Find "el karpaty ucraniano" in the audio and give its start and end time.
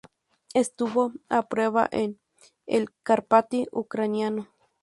2.65-4.47